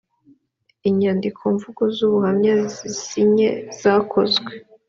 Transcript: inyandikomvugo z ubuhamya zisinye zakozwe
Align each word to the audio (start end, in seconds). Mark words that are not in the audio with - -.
inyandikomvugo 0.89 1.81
z 1.95 1.97
ubuhamya 2.07 2.55
zisinye 2.75 3.49
zakozwe 3.79 4.51